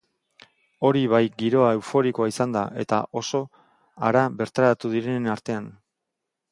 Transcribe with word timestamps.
Hori 0.87 1.03
bai, 1.11 1.19
giroa 1.41 1.67
euforikoa 1.79 2.31
izan 2.33 2.57
da 2.57 3.03
oso 3.23 3.43
hara 4.09 4.27
bertaratu 4.43 4.97
direnen 4.97 5.35
artean. 5.37 5.75